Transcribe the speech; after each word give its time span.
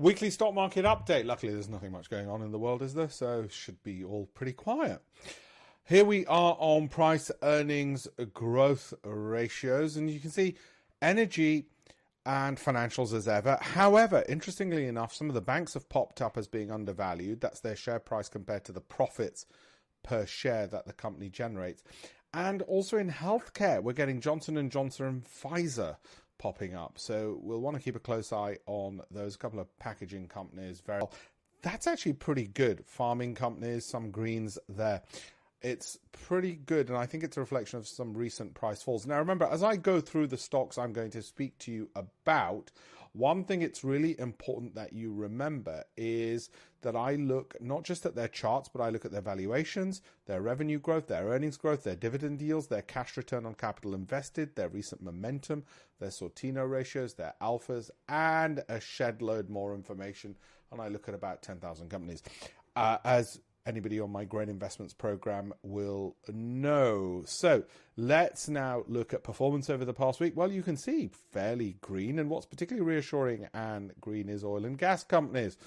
Weekly 0.00 0.30
stock 0.30 0.54
market 0.54 0.86
update. 0.86 1.26
Luckily, 1.26 1.52
there's 1.52 1.68
nothing 1.68 1.92
much 1.92 2.08
going 2.08 2.26
on 2.26 2.40
in 2.40 2.52
the 2.52 2.58
world, 2.58 2.80
is 2.80 2.94
there? 2.94 3.10
So, 3.10 3.46
should 3.50 3.82
be 3.82 4.02
all 4.02 4.30
pretty 4.32 4.54
quiet. 4.54 5.02
Here 5.84 6.06
we 6.06 6.24
are 6.24 6.56
on 6.58 6.88
price 6.88 7.30
earnings 7.42 8.08
growth 8.32 8.94
ratios, 9.04 9.98
and 9.98 10.10
you 10.10 10.18
can 10.18 10.30
see 10.30 10.54
energy 11.02 11.66
and 12.24 12.56
financials 12.56 13.12
as 13.12 13.28
ever. 13.28 13.58
However, 13.60 14.24
interestingly 14.26 14.86
enough, 14.86 15.12
some 15.12 15.28
of 15.28 15.34
the 15.34 15.42
banks 15.42 15.74
have 15.74 15.90
popped 15.90 16.22
up 16.22 16.38
as 16.38 16.48
being 16.48 16.70
undervalued. 16.70 17.42
That's 17.42 17.60
their 17.60 17.76
share 17.76 18.00
price 18.00 18.30
compared 18.30 18.64
to 18.64 18.72
the 18.72 18.80
profits 18.80 19.44
per 20.02 20.24
share 20.24 20.66
that 20.68 20.86
the 20.86 20.94
company 20.94 21.28
generates. 21.28 21.84
And 22.32 22.62
also 22.62 22.96
in 22.96 23.10
healthcare, 23.10 23.82
we're 23.82 23.92
getting 23.92 24.22
Johnson 24.22 24.56
and 24.56 24.72
Johnson 24.72 25.04
and 25.04 25.24
Pfizer 25.26 25.96
popping 26.40 26.74
up. 26.74 26.94
So 26.96 27.38
we'll 27.42 27.60
want 27.60 27.76
to 27.76 27.82
keep 27.82 27.94
a 27.94 28.00
close 28.00 28.32
eye 28.32 28.56
on 28.66 29.02
those 29.10 29.36
couple 29.36 29.60
of 29.60 29.78
packaging 29.78 30.26
companies. 30.26 30.80
Very 30.80 31.00
well. 31.00 31.12
That's 31.62 31.86
actually 31.86 32.14
pretty 32.14 32.46
good. 32.46 32.82
Farming 32.86 33.34
companies, 33.34 33.84
some 33.84 34.10
greens 34.10 34.58
there. 34.66 35.02
It's 35.60 35.98
pretty 36.12 36.54
good, 36.54 36.88
and 36.88 36.96
I 36.96 37.04
think 37.04 37.22
it's 37.22 37.36
a 37.36 37.40
reflection 37.40 37.78
of 37.78 37.86
some 37.86 38.14
recent 38.14 38.54
price 38.54 38.82
falls. 38.82 39.06
Now, 39.06 39.18
remember, 39.18 39.44
as 39.44 39.62
I 39.62 39.76
go 39.76 40.00
through 40.00 40.28
the 40.28 40.38
stocks 40.38 40.78
I'm 40.78 40.94
going 40.94 41.10
to 41.10 41.22
speak 41.22 41.58
to 41.58 41.70
you 41.70 41.90
about, 41.94 42.70
one 43.12 43.44
thing 43.44 43.62
it's 43.62 43.82
really 43.82 44.18
important 44.20 44.74
that 44.76 44.92
you 44.92 45.12
remember 45.12 45.84
is 45.96 46.50
that 46.82 46.94
I 46.94 47.16
look 47.16 47.56
not 47.60 47.82
just 47.82 48.06
at 48.06 48.14
their 48.14 48.28
charts, 48.28 48.68
but 48.68 48.80
I 48.80 48.90
look 48.90 49.04
at 49.04 49.10
their 49.10 49.20
valuations, 49.20 50.00
their 50.26 50.40
revenue 50.40 50.78
growth, 50.78 51.08
their 51.08 51.26
earnings 51.26 51.56
growth, 51.56 51.82
their 51.82 51.96
dividend 51.96 52.40
yields, 52.40 52.68
their 52.68 52.82
cash 52.82 53.16
return 53.16 53.46
on 53.46 53.54
capital 53.54 53.94
invested, 53.94 54.54
their 54.54 54.68
recent 54.68 55.02
momentum, 55.02 55.64
their 55.98 56.10
Sortino 56.10 56.68
ratios, 56.68 57.14
their 57.14 57.34
alphas, 57.42 57.90
and 58.08 58.62
a 58.68 58.80
shed 58.80 59.22
load 59.22 59.50
more 59.50 59.74
information. 59.74 60.36
And 60.70 60.80
I 60.80 60.88
look 60.88 61.08
at 61.08 61.14
about 61.14 61.42
10,000 61.42 61.88
companies. 61.90 62.22
Uh, 62.76 62.98
as 63.04 63.40
anybody 63.66 64.00
on 64.00 64.10
my 64.10 64.24
great 64.24 64.48
investments 64.48 64.94
program 64.94 65.52
will 65.62 66.16
know. 66.28 67.22
So 67.26 67.64
let's 67.96 68.48
now 68.48 68.84
look 68.88 69.12
at 69.12 69.22
performance 69.22 69.68
over 69.70 69.84
the 69.84 69.94
past 69.94 70.20
week. 70.20 70.36
Well, 70.36 70.50
you 70.50 70.62
can 70.62 70.76
see 70.76 71.10
fairly 71.32 71.76
green, 71.80 72.18
and 72.18 72.30
what's 72.30 72.46
particularly 72.46 72.88
reassuring 72.88 73.48
and 73.52 73.92
green 74.00 74.28
is 74.28 74.44
oil 74.44 74.64
and 74.64 74.78
gas 74.78 75.04
companies. 75.04 75.58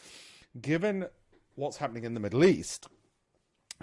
Given 0.60 1.06
what's 1.56 1.78
happening 1.78 2.04
in 2.04 2.14
the 2.14 2.20
Middle 2.20 2.46
East, 2.46 2.88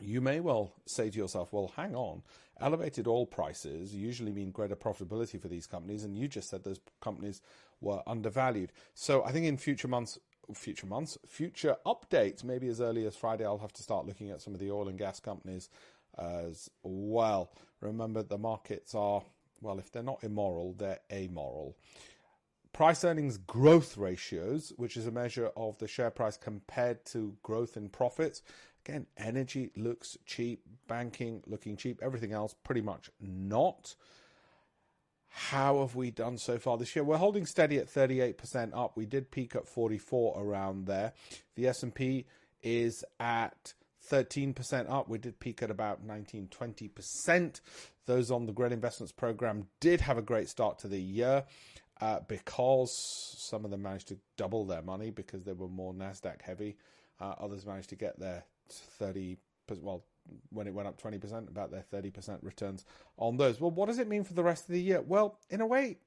you 0.00 0.20
may 0.20 0.40
well 0.40 0.72
say 0.86 1.10
to 1.10 1.18
yourself, 1.18 1.52
well, 1.52 1.72
hang 1.76 1.94
on, 1.94 2.22
elevated 2.60 3.06
oil 3.06 3.26
prices 3.26 3.94
usually 3.94 4.32
mean 4.32 4.50
greater 4.50 4.76
profitability 4.76 5.40
for 5.40 5.48
these 5.48 5.66
companies, 5.66 6.04
and 6.04 6.16
you 6.16 6.28
just 6.28 6.50
said 6.50 6.64
those 6.64 6.80
companies 7.00 7.40
were 7.80 8.02
undervalued. 8.06 8.72
So 8.94 9.24
I 9.24 9.32
think 9.32 9.46
in 9.46 9.56
future 9.56 9.88
months, 9.88 10.18
future 10.54 10.86
months, 10.86 11.18
future 11.26 11.76
updates, 11.86 12.44
maybe 12.44 12.68
as 12.68 12.80
early 12.80 13.06
as 13.06 13.16
Friday, 13.16 13.44
I'll 13.44 13.58
have 13.58 13.72
to 13.74 13.82
start 13.82 14.06
looking 14.06 14.30
at 14.30 14.40
some 14.40 14.54
of 14.54 14.60
the 14.60 14.70
oil 14.70 14.88
and 14.88 14.98
gas 14.98 15.20
companies 15.20 15.68
uh, 16.18 16.42
as 16.48 16.70
well. 16.82 17.52
Remember, 17.80 18.22
the 18.22 18.38
markets 18.38 18.94
are, 18.94 19.22
well, 19.60 19.78
if 19.78 19.90
they're 19.90 20.02
not 20.02 20.22
immoral, 20.22 20.74
they're 20.74 21.00
amoral. 21.12 21.76
Price 22.72 23.04
earnings 23.04 23.36
growth 23.36 23.96
ratios, 23.96 24.72
which 24.76 24.96
is 24.96 25.06
a 25.06 25.10
measure 25.10 25.50
of 25.56 25.76
the 25.78 25.88
share 25.88 26.10
price 26.10 26.36
compared 26.36 27.04
to 27.06 27.36
growth 27.42 27.76
in 27.76 27.88
profits. 27.88 28.42
Again, 28.84 29.06
energy 29.16 29.70
looks 29.76 30.16
cheap, 30.24 30.62
banking 30.86 31.42
looking 31.46 31.76
cheap, 31.76 32.00
everything 32.02 32.32
else 32.32 32.54
pretty 32.64 32.80
much 32.80 33.10
not. 33.20 33.94
How 35.30 35.80
have 35.80 35.94
we 35.94 36.10
done 36.10 36.38
so 36.38 36.58
far 36.58 36.76
this 36.76 36.94
year? 36.94 37.04
We're 37.04 37.16
holding 37.16 37.46
steady 37.46 37.78
at 37.78 37.86
38% 37.86 38.76
up. 38.76 38.96
We 38.96 39.06
did 39.06 39.30
peak 39.30 39.54
at 39.54 39.66
44 39.66 40.42
around 40.42 40.86
there. 40.86 41.12
The 41.54 41.68
S&P 41.68 42.26
is 42.62 43.04
at 43.20 43.74
13% 44.10 44.90
up. 44.90 45.08
We 45.08 45.18
did 45.18 45.38
peak 45.38 45.62
at 45.62 45.70
about 45.70 46.04
19, 46.04 46.48
20%. 46.48 47.60
Those 48.06 48.30
on 48.32 48.46
the 48.46 48.52
Great 48.52 48.72
Investments 48.72 49.12
Program 49.12 49.68
did 49.78 50.00
have 50.00 50.18
a 50.18 50.22
great 50.22 50.48
start 50.48 50.80
to 50.80 50.88
the 50.88 51.00
year 51.00 51.44
uh, 52.00 52.20
because 52.26 52.92
some 53.38 53.64
of 53.64 53.70
them 53.70 53.82
managed 53.82 54.08
to 54.08 54.18
double 54.36 54.64
their 54.64 54.82
money 54.82 55.10
because 55.10 55.44
they 55.44 55.52
were 55.52 55.68
more 55.68 55.94
NASDAQ 55.94 56.42
heavy. 56.42 56.76
Uh, 57.20 57.34
others 57.38 57.64
managed 57.64 57.90
to 57.90 57.96
get 57.96 58.18
their 58.18 58.44
30, 58.68 59.36
well, 59.80 60.02
when 60.50 60.66
it 60.66 60.74
went 60.74 60.88
up 60.88 61.00
20%, 61.00 61.48
about 61.48 61.70
their 61.70 61.84
30% 61.92 62.38
returns 62.42 62.84
on 63.16 63.36
those. 63.36 63.60
Well, 63.60 63.70
what 63.70 63.86
does 63.86 63.98
it 63.98 64.08
mean 64.08 64.24
for 64.24 64.34
the 64.34 64.44
rest 64.44 64.68
of 64.68 64.72
the 64.72 64.82
year? 64.82 65.00
Well, 65.00 65.38
in 65.48 65.60
a 65.60 65.66
way, 65.66 65.98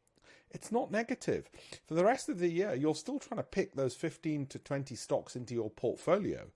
it's 0.52 0.72
not 0.72 0.92
negative. 0.92 1.50
For 1.88 1.96
the 1.96 2.06
rest 2.06 2.30
of 2.30 2.40
the 2.40 2.50
year, 2.50 2.76
you're 2.76 2.96
still 2.96 3.20
trying 3.20 3.40
to 3.40 3.44
pick 3.44 3.76
those 3.76 3.96
15 3.96 4.46
to 4.48 4.60
20 4.60 4.96
stocks 4.96 5.36
into 5.36 5.54
your 5.54 5.70
portfolio. 5.70 6.48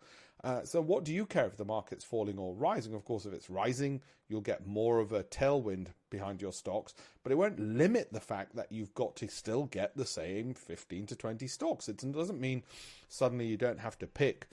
Uh, 0.43 0.63
so, 0.63 0.79
what 0.79 1.03
do 1.03 1.11
you 1.11 1.25
care 1.25 1.47
if 1.47 1.57
the 1.57 1.65
market's 1.65 2.05
falling 2.05 2.37
or 2.37 2.53
rising? 2.53 2.93
Of 2.93 3.03
course, 3.05 3.25
if 3.25 3.33
it's 3.33 3.49
rising, 3.49 4.01
you'll 4.27 4.41
get 4.41 4.67
more 4.67 4.99
of 4.99 5.11
a 5.11 5.23
tailwind 5.23 5.87
behind 6.09 6.41
your 6.41 6.53
stocks, 6.53 6.93
but 7.23 7.31
it 7.31 7.37
won't 7.37 7.59
limit 7.59 8.13
the 8.13 8.19
fact 8.19 8.55
that 8.55 8.71
you've 8.71 8.93
got 8.93 9.15
to 9.15 9.27
still 9.27 9.65
get 9.65 9.97
the 9.97 10.05
same 10.05 10.53
15 10.53 11.07
to 11.07 11.15
20 11.15 11.47
stocks. 11.47 11.89
It 11.89 11.97
doesn't 12.11 12.39
mean 12.39 12.63
suddenly 13.09 13.47
you 13.47 13.57
don't 13.57 13.79
have 13.79 13.97
to 13.99 14.07
pick 14.07 14.47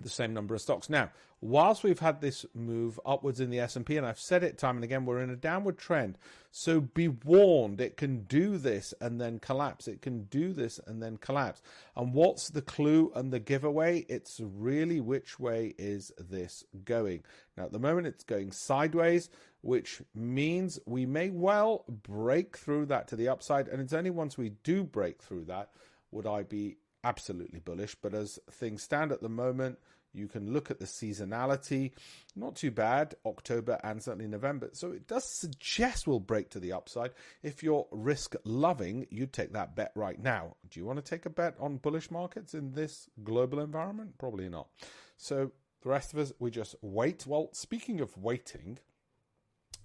the 0.00 0.08
same 0.08 0.34
number 0.34 0.54
of 0.54 0.60
stocks. 0.60 0.88
Now, 0.88 1.10
whilst 1.40 1.84
we've 1.84 1.98
had 1.98 2.20
this 2.20 2.46
move 2.54 2.98
upwards 3.04 3.38
in 3.38 3.50
the 3.50 3.60
S&P 3.60 3.96
and 3.96 4.06
I've 4.06 4.18
said 4.18 4.42
it 4.42 4.56
time 4.56 4.76
and 4.76 4.84
again 4.84 5.04
we're 5.04 5.20
in 5.20 5.30
a 5.30 5.36
downward 5.36 5.78
trend. 5.78 6.16
So 6.50 6.80
be 6.80 7.08
warned, 7.08 7.80
it 7.80 7.96
can 7.96 8.24
do 8.24 8.56
this 8.56 8.94
and 9.00 9.20
then 9.20 9.38
collapse. 9.38 9.86
It 9.86 10.00
can 10.00 10.24
do 10.24 10.52
this 10.52 10.80
and 10.86 11.02
then 11.02 11.18
collapse. 11.18 11.60
And 11.96 12.14
what's 12.14 12.48
the 12.48 12.62
clue 12.62 13.12
and 13.14 13.32
the 13.32 13.40
giveaway? 13.40 14.06
It's 14.08 14.40
really 14.42 15.00
which 15.00 15.38
way 15.38 15.74
is 15.76 16.12
this 16.18 16.64
going? 16.84 17.24
Now, 17.56 17.64
at 17.64 17.72
the 17.72 17.78
moment 17.78 18.06
it's 18.06 18.24
going 18.24 18.52
sideways, 18.52 19.28
which 19.60 20.00
means 20.14 20.78
we 20.86 21.04
may 21.04 21.30
well 21.30 21.84
break 21.88 22.56
through 22.56 22.86
that 22.86 23.08
to 23.08 23.16
the 23.16 23.28
upside 23.28 23.68
and 23.68 23.80
it's 23.80 23.92
only 23.92 24.10
once 24.10 24.38
we 24.38 24.50
do 24.62 24.82
break 24.84 25.22
through 25.22 25.44
that 25.44 25.70
would 26.10 26.26
I 26.26 26.44
be 26.44 26.76
absolutely 27.04 27.60
bullish. 27.60 27.94
But 27.94 28.14
as 28.14 28.38
things 28.50 28.82
stand 28.82 29.12
at 29.12 29.22
the 29.22 29.28
moment, 29.28 29.78
you 30.12 30.28
can 30.28 30.52
look 30.52 30.70
at 30.70 30.78
the 30.78 30.86
seasonality. 30.86 31.92
Not 32.36 32.56
too 32.56 32.70
bad, 32.70 33.14
October 33.26 33.78
and 33.82 34.02
certainly 34.02 34.28
November. 34.28 34.70
So 34.72 34.92
it 34.92 35.06
does 35.06 35.24
suggest 35.38 36.06
we'll 36.06 36.20
break 36.20 36.50
to 36.50 36.60
the 36.60 36.72
upside. 36.72 37.10
If 37.42 37.62
you're 37.62 37.86
risk 37.90 38.34
loving, 38.44 39.06
you'd 39.10 39.32
take 39.32 39.52
that 39.52 39.74
bet 39.74 39.92
right 39.94 40.20
now. 40.20 40.56
Do 40.70 40.80
you 40.80 40.86
want 40.86 41.04
to 41.04 41.10
take 41.10 41.26
a 41.26 41.30
bet 41.30 41.56
on 41.58 41.78
bullish 41.78 42.10
markets 42.10 42.54
in 42.54 42.72
this 42.72 43.08
global 43.22 43.60
environment? 43.60 44.16
Probably 44.18 44.48
not. 44.48 44.68
So 45.16 45.50
the 45.82 45.88
rest 45.88 46.12
of 46.12 46.20
us, 46.20 46.32
we 46.38 46.50
just 46.50 46.76
wait. 46.80 47.26
Well, 47.26 47.50
speaking 47.52 48.00
of 48.00 48.16
waiting, 48.16 48.78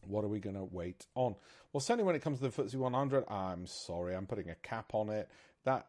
what 0.07 0.23
are 0.23 0.29
we 0.29 0.39
going 0.39 0.55
to 0.55 0.63
wait 0.63 1.07
on? 1.15 1.35
Well, 1.73 1.81
certainly 1.81 2.05
when 2.05 2.15
it 2.15 2.21
comes 2.21 2.39
to 2.39 2.47
the 2.47 2.63
FTSE 2.63 2.75
100, 2.75 3.25
I'm 3.29 3.65
sorry, 3.65 4.15
I'm 4.15 4.27
putting 4.27 4.49
a 4.49 4.55
cap 4.55 4.93
on 4.93 5.09
it. 5.09 5.29
That 5.65 5.87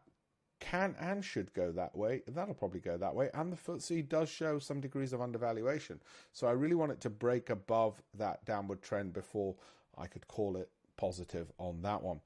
can 0.61 0.95
and 0.99 1.25
should 1.25 1.53
go 1.53 1.71
that 1.73 1.93
way. 1.97 2.21
That'll 2.27 2.53
probably 2.53 2.79
go 2.79 2.95
that 2.95 3.13
way. 3.13 3.29
And 3.33 3.51
the 3.51 3.57
FTSE 3.57 4.07
does 4.07 4.29
show 4.29 4.59
some 4.59 4.79
degrees 4.79 5.11
of 5.11 5.19
undervaluation. 5.19 5.99
So 6.31 6.47
I 6.47 6.51
really 6.51 6.75
want 6.75 6.93
it 6.93 7.01
to 7.01 7.09
break 7.09 7.49
above 7.49 8.01
that 8.17 8.45
downward 8.45 8.81
trend 8.81 9.11
before 9.11 9.55
I 9.97 10.07
could 10.07 10.27
call 10.29 10.55
it 10.55 10.69
positive 10.95 11.51
on 11.57 11.81
that 11.81 12.01
one. 12.01 12.21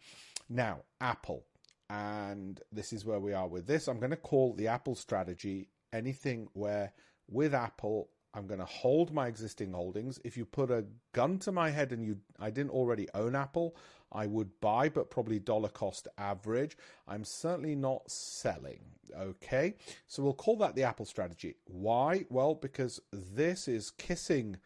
Now, 0.47 0.81
Apple. 1.01 1.43
And 1.89 2.61
this 2.71 2.93
is 2.93 3.05
where 3.05 3.19
we 3.19 3.33
are 3.33 3.47
with 3.47 3.65
this. 3.65 3.87
I'm 3.87 3.99
going 3.99 4.11
to 4.11 4.17
call 4.17 4.53
the 4.53 4.67
Apple 4.67 4.95
strategy 4.95 5.69
anything 5.93 6.47
where 6.53 6.91
with 7.27 7.53
Apple 7.53 8.09
I'm 8.35 8.47
going 8.47 8.59
to 8.59 8.65
hold 8.65 9.13
my 9.13 9.27
existing 9.27 9.71
holdings. 9.71 10.19
If 10.25 10.35
you 10.35 10.43
put 10.43 10.69
a 10.69 10.83
gun 11.13 11.39
to 11.39 11.53
my 11.53 11.69
head 11.69 11.93
and 11.93 12.03
you 12.03 12.17
I 12.37 12.49
didn't 12.49 12.71
already 12.71 13.07
own 13.13 13.33
Apple, 13.33 13.77
I 14.15 14.27
would 14.27 14.59
buy, 14.61 14.89
but 14.89 15.11
probably 15.11 15.39
dollar 15.39 15.69
cost 15.69 16.07
average. 16.17 16.77
I'm 17.07 17.25
certainly 17.25 17.75
not 17.75 18.09
selling. 18.09 18.79
Okay, 19.15 19.75
so 20.07 20.23
we'll 20.23 20.33
call 20.33 20.57
that 20.57 20.75
the 20.75 20.83
Apple 20.83 21.05
strategy. 21.05 21.55
Why? 21.65 22.25
Well, 22.29 22.55
because 22.55 23.01
this 23.11 23.67
is 23.67 23.91
kissing 23.91 24.57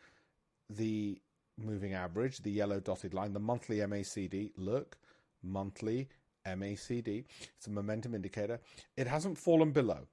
the 0.70 1.20
moving 1.58 1.94
average, 1.94 2.38
the 2.38 2.52
yellow 2.52 2.80
dotted 2.80 3.14
line, 3.14 3.34
the 3.34 3.40
monthly 3.40 3.78
MACD. 3.78 4.52
Look, 4.56 4.98
monthly 5.42 6.10
MACD. 6.46 7.26
It's 7.58 7.68
a 7.68 7.72
momentum 7.72 8.14
indicator. 8.16 8.60
It 8.96 9.08
hasn't 9.08 9.38
fallen 9.38 9.72
below 9.72 10.08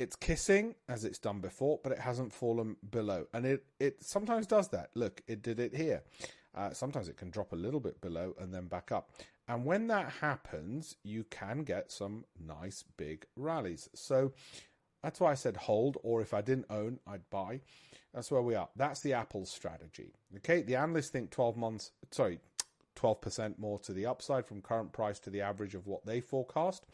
it's 0.00 0.16
kissing 0.16 0.74
as 0.88 1.04
it's 1.04 1.18
done 1.18 1.40
before, 1.40 1.78
but 1.82 1.92
it 1.92 1.98
hasn't 1.98 2.32
fallen 2.32 2.76
below. 2.90 3.26
And 3.34 3.44
it, 3.44 3.66
it 3.78 4.02
sometimes 4.02 4.46
does 4.46 4.68
that. 4.68 4.88
Look, 4.94 5.20
it 5.26 5.42
did 5.42 5.60
it 5.60 5.74
here. 5.76 6.02
Uh, 6.54 6.72
sometimes 6.72 7.08
it 7.08 7.16
can 7.16 7.30
drop 7.30 7.52
a 7.52 7.56
little 7.56 7.80
bit 7.80 8.00
below 8.00 8.34
and 8.38 8.52
then 8.52 8.66
back 8.66 8.90
up. 8.90 9.10
And 9.48 9.64
when 9.64 9.86
that 9.88 10.12
happens, 10.20 10.96
you 11.02 11.24
can 11.30 11.62
get 11.64 11.90
some 11.90 12.24
nice 12.38 12.84
big 12.96 13.26
rallies. 13.36 13.88
So 13.94 14.32
that's 15.02 15.20
why 15.20 15.32
I 15.32 15.34
said 15.34 15.56
hold, 15.56 15.98
or 16.02 16.20
if 16.20 16.34
I 16.34 16.40
didn't 16.40 16.66
own, 16.70 16.98
I'd 17.06 17.28
buy. 17.30 17.60
That's 18.12 18.30
where 18.30 18.42
we 18.42 18.54
are. 18.54 18.68
That's 18.76 19.00
the 19.00 19.12
Apple 19.12 19.46
strategy. 19.46 20.12
Okay, 20.38 20.62
the 20.62 20.76
analysts 20.76 21.08
think 21.08 21.30
12 21.30 21.56
months, 21.56 21.92
sorry, 22.10 22.40
12% 22.96 23.58
more 23.58 23.78
to 23.80 23.92
the 23.92 24.06
upside 24.06 24.46
from 24.46 24.60
current 24.60 24.92
price 24.92 25.18
to 25.20 25.30
the 25.30 25.40
average 25.40 25.74
of 25.74 25.86
what 25.86 26.04
they 26.04 26.20
forecast. 26.20 26.86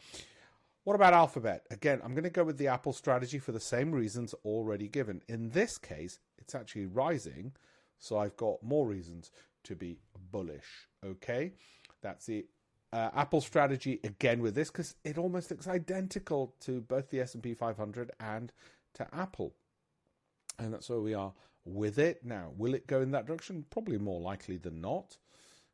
What 0.83 0.95
about 0.95 1.13
Alphabet? 1.13 1.65
Again, 1.69 1.99
I'm 2.03 2.13
going 2.13 2.23
to 2.23 2.29
go 2.29 2.45
with 2.45 2.57
the 2.57 2.67
Apple 2.67 2.93
strategy 2.93 3.39
for 3.39 3.51
the 3.51 3.59
same 3.59 3.91
reasons 3.91 4.33
already 4.45 4.87
given. 4.87 5.21
In 5.27 5.49
this 5.49 5.77
case, 5.77 6.19
it's 6.37 6.55
actually 6.55 6.85
rising, 6.85 7.51
so 7.99 8.17
I've 8.17 8.37
got 8.37 8.63
more 8.63 8.87
reasons 8.87 9.31
to 9.63 9.75
be 9.75 9.97
bullish. 10.31 10.87
Okay, 11.05 11.53
that's 12.01 12.25
the 12.25 12.45
uh, 12.93 13.09
Apple 13.15 13.41
strategy 13.41 13.99
again 14.03 14.41
with 14.41 14.55
this 14.55 14.69
because 14.71 14.95
it 15.03 15.17
almost 15.17 15.51
looks 15.51 15.67
identical 15.67 16.55
to 16.61 16.81
both 16.81 17.09
the 17.09 17.19
S&P 17.19 17.53
500 17.53 18.11
and 18.19 18.51
to 18.93 19.07
Apple. 19.13 19.53
And 20.59 20.73
that's 20.73 20.89
where 20.89 20.99
we 20.99 21.13
are 21.13 21.33
with 21.65 21.99
it. 21.99 22.23
Now, 22.23 22.51
will 22.57 22.73
it 22.73 22.87
go 22.87 23.01
in 23.01 23.11
that 23.11 23.25
direction? 23.25 23.65
Probably 23.69 23.97
more 23.97 24.21
likely 24.21 24.57
than 24.57 24.81
not. 24.81 25.17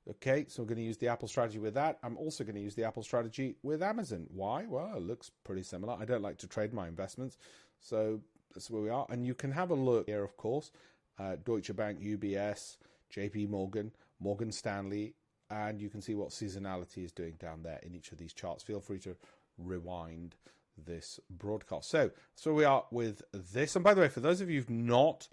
Okay, 0.09 0.45
so 0.49 0.61
we're 0.61 0.67
going 0.67 0.79
to 0.79 0.83
use 0.83 0.97
the 0.97 1.07
Apple 1.07 1.29
strategy 1.29 1.59
with 1.59 1.75
that. 1.75 1.97
I'm 2.03 2.17
also 2.17 2.43
going 2.43 2.55
to 2.55 2.61
use 2.61 2.75
the 2.75 2.83
Apple 2.83 3.03
strategy 3.03 3.55
with 3.63 3.81
Amazon. 3.81 4.27
Why? 4.33 4.65
Well, 4.67 4.91
it 4.97 5.03
looks 5.03 5.31
pretty 5.45 5.63
similar. 5.63 5.95
I 5.97 6.03
don't 6.03 6.21
like 6.21 6.37
to 6.39 6.47
trade 6.47 6.73
my 6.73 6.89
investments, 6.89 7.37
so 7.79 8.19
that's 8.53 8.69
where 8.69 8.81
we 8.81 8.89
are. 8.89 9.05
And 9.09 9.25
you 9.25 9.33
can 9.33 9.51
have 9.51 9.69
a 9.69 9.75
look 9.75 10.07
here, 10.07 10.23
of 10.23 10.35
course. 10.35 10.71
Uh, 11.19 11.35
Deutsche 11.43 11.75
Bank, 11.75 11.99
UBS, 11.99 12.77
JP 13.15 13.49
Morgan, 13.49 13.91
Morgan 14.19 14.51
Stanley, 14.51 15.13
and 15.49 15.81
you 15.81 15.89
can 15.89 16.01
see 16.01 16.15
what 16.15 16.29
seasonality 16.29 17.05
is 17.05 17.11
doing 17.11 17.35
down 17.39 17.61
there 17.63 17.79
in 17.83 17.93
each 17.93 18.11
of 18.11 18.17
these 18.17 18.33
charts. 18.33 18.63
Feel 18.63 18.79
free 18.79 18.99
to 18.99 19.15
rewind 19.57 20.35
this 20.77 21.19
broadcast. 21.29 21.89
So, 21.89 22.11
so 22.35 22.53
we 22.53 22.63
are 22.63 22.85
with 22.91 23.21
this. 23.31 23.75
And 23.75 23.83
by 23.83 23.93
the 23.93 24.01
way, 24.01 24.09
for 24.09 24.21
those 24.21 24.41
of 24.41 24.49
you 24.49 24.59
who've 24.59 24.69
not 24.69 25.27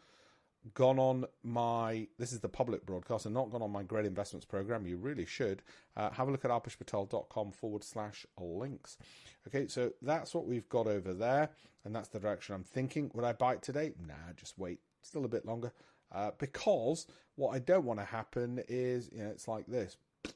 gone 0.74 0.98
on 0.98 1.24
my 1.42 2.06
this 2.18 2.32
is 2.32 2.40
the 2.40 2.48
public 2.48 2.84
broadcast 2.84 3.24
and 3.24 3.34
not 3.34 3.50
gone 3.50 3.62
on 3.62 3.70
my 3.70 3.82
great 3.82 4.04
investments 4.04 4.44
program 4.44 4.86
you 4.86 4.98
really 4.98 5.24
should 5.24 5.62
uh, 5.96 6.10
have 6.10 6.28
a 6.28 6.30
look 6.30 6.44
at 6.44 6.50
alpeshpatel.com 6.50 7.50
forward 7.50 7.82
slash 7.82 8.26
links 8.38 8.98
okay 9.46 9.66
so 9.66 9.90
that's 10.02 10.34
what 10.34 10.46
we've 10.46 10.68
got 10.68 10.86
over 10.86 11.14
there 11.14 11.48
and 11.84 11.94
that's 11.94 12.08
the 12.08 12.20
direction 12.20 12.54
i'm 12.54 12.62
thinking 12.62 13.10
would 13.14 13.24
i 13.24 13.32
buy 13.32 13.54
it 13.54 13.62
today 13.62 13.92
nah 14.06 14.32
just 14.36 14.58
wait 14.58 14.80
still 15.02 15.24
a 15.24 15.28
bit 15.28 15.46
longer 15.46 15.72
uh, 16.12 16.30
because 16.38 17.06
what 17.36 17.54
i 17.54 17.58
don't 17.58 17.84
want 17.84 17.98
to 17.98 18.04
happen 18.04 18.62
is 18.68 19.10
you 19.12 19.22
know 19.22 19.30
it's 19.30 19.48
like 19.48 19.66
this 19.66 19.96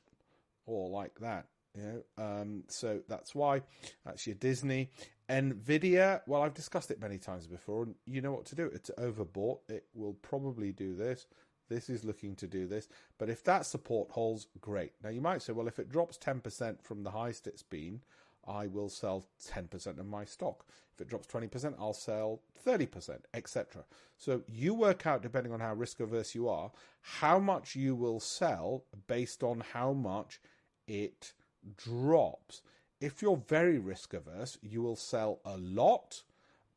or 0.67 0.89
like 0.89 1.19
that. 1.21 1.47
You 1.77 1.83
know, 1.83 2.25
um, 2.25 2.65
so 2.69 3.01
that's 3.09 3.35
why 3.35 3.63
that's 4.05 4.27
your 4.27 4.37
Disney. 4.37 4.91
Nvidia, 5.29 6.21
well, 6.27 6.43
I've 6.43 6.55
discussed 6.55 6.91
it 6.91 7.01
many 7.01 7.19
times 7.19 7.47
before, 7.47 7.85
and 7.85 7.95
you 8.07 8.21
know 8.21 8.33
what 8.33 8.45
to 8.47 8.55
do. 8.55 8.71
It's 8.73 8.91
overbought. 8.99 9.59
It 9.69 9.87
will 9.95 10.15
probably 10.15 10.71
do 10.71 10.95
this. 10.95 11.27
This 11.69 11.89
is 11.89 12.05
looking 12.05 12.37
to 12.37 12.47
do 12.47 12.67
this, 12.67 12.89
but 13.19 13.31
if 13.31 13.43
that 13.45 13.65
support 13.65 14.11
holds, 14.11 14.47
great. 14.61 14.93
Now 15.03 15.09
you 15.09 15.23
might 15.23 15.43
say, 15.43 15.55
well, 15.55 15.67
if 15.67 15.79
it 15.79 15.89
drops 15.89 16.17
ten 16.17 16.41
percent 16.41 16.85
from 16.85 17.03
the 17.03 17.11
highest 17.11 17.47
it's 17.47 17.63
been, 17.63 18.03
I 18.47 18.67
will 18.67 18.89
sell 18.89 19.27
ten 19.45 19.69
percent 19.69 19.99
of 19.99 20.07
my 20.07 20.25
stock. 20.25 20.67
If 20.95 21.01
it 21.01 21.09
drops 21.09 21.27
twenty 21.27 21.49
percent, 21.49 21.77
I'll 21.79 21.93
sell 21.93 22.41
thirty 22.57 22.87
percent, 22.87 23.27
etc. 23.35 23.85
So 24.17 24.43
you 24.49 24.75
work 24.75 25.07
out, 25.07 25.23
depending 25.23 25.53
on 25.53 25.61
how 25.61 25.75
risk 25.75 26.01
averse 26.01 26.35
you 26.35 26.49
are, 26.49 26.71
how 27.01 27.39
much 27.39 27.75
you 27.75 27.95
will 27.95 28.21
sell 28.21 28.85
based 29.07 29.43
on 29.43 29.63
how 29.73 29.93
much 29.93 30.41
it 30.87 31.33
drops. 31.77 32.63
If 33.01 33.23
you're 33.23 33.43
very 33.49 33.79
risk 33.79 34.15
averse, 34.15 34.59
you 34.63 34.83
will 34.83 34.97
sell 34.97 35.41
a 35.45 35.57
lot 35.57 36.23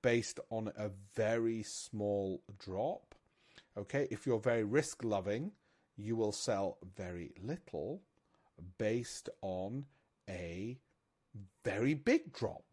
based 0.01 0.39
on 0.49 0.71
a 0.77 0.89
very 1.15 1.63
small 1.63 2.41
drop. 2.57 3.15
Okay, 3.77 4.07
if 4.09 4.25
you're 4.25 4.39
very 4.39 4.63
risk 4.63 5.03
loving, 5.03 5.51
you 5.95 6.15
will 6.15 6.31
sell 6.31 6.77
very 6.95 7.31
little 7.43 8.01
based 8.77 9.29
on 9.41 9.85
a 10.29 10.77
very 11.63 11.93
big 11.93 12.33
drop. 12.33 12.63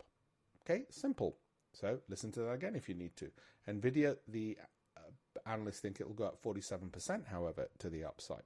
Okay, 0.65 0.85
simple. 0.91 1.37
So 1.73 1.99
listen 2.09 2.33
to 2.33 2.41
that 2.41 2.53
again 2.53 2.77
if 2.77 2.89
you 2.89 2.95
need 2.95 3.17
to. 3.17 3.31
Nvidia, 3.69 4.17
the 4.29 4.59
uh, 4.97 5.01
analysts 5.51 5.81
think 5.81 6.01
it 6.01 6.07
will 6.07 6.15
go 6.15 6.25
up 6.25 6.43
47%, 6.43 7.27
however, 7.27 7.69
to 7.79 7.91
the 7.91 8.05
upside. 8.05 8.43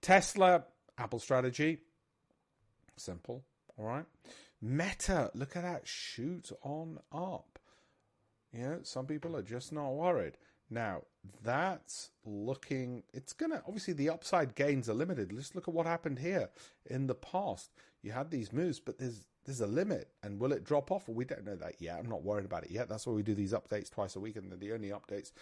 Tesla, 0.00 0.64
Apple 0.98 1.18
strategy, 1.18 1.78
Simple. 3.00 3.42
All 3.78 3.86
right. 3.86 4.04
Meta, 4.60 5.30
look 5.34 5.56
at 5.56 5.62
that 5.62 5.88
shoot 5.88 6.52
on 6.62 6.98
up. 7.10 7.58
You 8.52 8.62
know, 8.62 8.78
some 8.82 9.06
people 9.06 9.36
are 9.36 9.42
just 9.42 9.72
not 9.72 9.90
worried. 9.90 10.36
Now, 10.68 11.02
that's 11.42 12.10
looking, 12.24 13.04
it's 13.12 13.32
going 13.32 13.52
to, 13.52 13.62
obviously, 13.66 13.94
the 13.94 14.10
upside 14.10 14.54
gains 14.54 14.88
are 14.88 14.94
limited. 14.94 15.32
Let's 15.32 15.54
look 15.54 15.66
at 15.66 15.74
what 15.74 15.86
happened 15.86 16.18
here 16.18 16.50
in 16.84 17.06
the 17.06 17.14
past. 17.14 17.70
You 18.02 18.12
had 18.12 18.30
these 18.30 18.52
moves, 18.52 18.80
but 18.80 18.98
there's 18.98 19.24
there's 19.50 19.68
a 19.68 19.72
limit. 19.72 20.08
And 20.22 20.38
will 20.38 20.52
it 20.52 20.64
drop 20.64 20.90
off? 20.90 21.08
Well, 21.08 21.16
we 21.16 21.24
don't 21.24 21.44
know 21.44 21.56
that 21.56 21.74
yet. 21.80 21.98
I'm 21.98 22.08
not 22.08 22.22
worried 22.22 22.44
about 22.44 22.64
it 22.64 22.70
yet. 22.70 22.88
That's 22.88 23.06
why 23.06 23.12
we 23.12 23.22
do 23.22 23.34
these 23.34 23.52
updates 23.52 23.90
twice 23.90 24.16
a 24.16 24.20
week, 24.20 24.36
and 24.36 24.50
they're 24.50 24.58
the 24.58 24.72
only 24.72 24.88
updates 24.88 25.32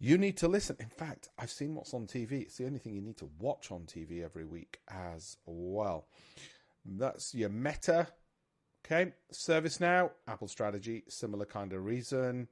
you 0.00 0.16
need 0.16 0.36
to 0.38 0.48
listen. 0.48 0.76
In 0.80 0.88
fact, 0.88 1.28
I've 1.38 1.50
seen 1.50 1.74
what's 1.74 1.92
on 1.92 2.06
TV. 2.06 2.42
It's 2.42 2.56
the 2.56 2.66
only 2.66 2.78
thing 2.78 2.94
you 2.94 3.02
need 3.02 3.18
to 3.18 3.30
watch 3.38 3.70
on 3.70 3.82
TV 3.82 4.24
every 4.24 4.46
week 4.46 4.80
as 4.88 5.36
well. 5.44 6.06
That's 6.84 7.34
your 7.34 7.50
meta. 7.50 8.08
Okay, 8.84 9.12
ServiceNow, 9.32 10.10
Apple 10.26 10.48
strategy, 10.48 11.04
similar 11.06 11.44
kind 11.44 11.74
of 11.74 11.84
reason 11.84 12.48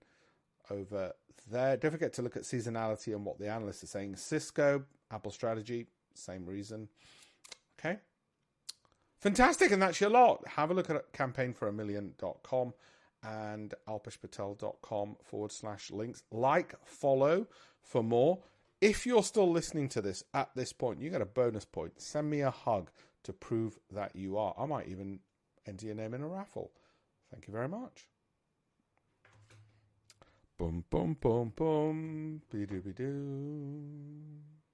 over 0.70 1.12
there. 1.50 1.78
Don't 1.78 1.90
forget 1.90 2.12
to 2.14 2.22
look 2.22 2.36
at 2.36 2.42
seasonality 2.42 3.14
and 3.14 3.24
what 3.24 3.38
the 3.38 3.48
analysts 3.48 3.82
are 3.82 3.86
saying. 3.86 4.16
Cisco, 4.16 4.84
Apple 5.10 5.30
strategy, 5.30 5.86
same 6.12 6.44
reason. 6.44 6.88
Okay. 7.80 7.98
Fantastic, 9.20 9.72
and 9.72 9.82
that's 9.82 10.00
your 10.00 10.10
lot. 10.10 10.46
Have 10.46 10.70
a 10.70 10.74
look 10.74 10.90
at 10.90 11.12
campaignforamillion.com 11.12 12.72
and 13.24 13.74
alpeshpatel.com 13.88 15.16
forward 15.24 15.52
slash 15.52 15.90
links. 15.90 16.22
Like, 16.30 16.74
follow 16.84 17.48
for 17.82 18.02
more. 18.02 18.38
If 18.80 19.06
you're 19.06 19.24
still 19.24 19.50
listening 19.50 19.88
to 19.90 20.00
this 20.00 20.22
at 20.34 20.50
this 20.54 20.72
point, 20.72 21.00
you 21.00 21.10
get 21.10 21.20
a 21.20 21.26
bonus 21.26 21.64
point. 21.64 22.00
Send 22.00 22.30
me 22.30 22.42
a 22.42 22.50
hug 22.50 22.90
to 23.24 23.32
prove 23.32 23.78
that 23.90 24.14
you 24.14 24.38
are. 24.38 24.54
I 24.56 24.66
might 24.66 24.86
even 24.86 25.18
enter 25.66 25.86
your 25.86 25.96
name 25.96 26.14
in 26.14 26.22
a 26.22 26.28
raffle. 26.28 26.70
Thank 27.32 27.48
you 27.48 27.52
very 27.52 27.68
much. 27.68 28.06
Boom, 30.58 30.84
boom, 30.90 31.16
boom, 31.20 31.52
boom. 31.54 32.42
Be 32.50 32.66
doo 32.66 32.80
be 32.80 32.92
doo. 32.92 34.57